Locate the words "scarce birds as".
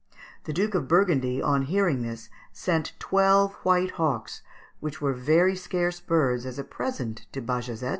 5.55-6.57